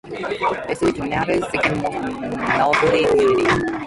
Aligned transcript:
This 0.67 0.81
is 0.81 0.93
Canada's 0.93 1.47
second 1.51 1.79
most 1.83 2.49
northerly 2.49 3.05
community. 3.05 3.77